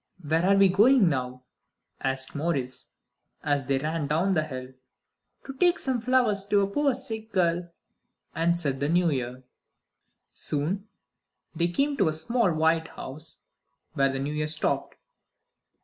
[0.27, 1.43] "Where am we going now?"
[2.01, 2.87] asked Maurice,
[3.43, 4.73] as they ran down the hill.
[5.45, 7.71] "To take some flowers to a poor sick girl,"
[8.33, 9.43] answered the New Year.
[10.33, 10.87] Soon
[11.55, 13.41] they came to a small white house,
[13.93, 14.95] where the New Year stopped.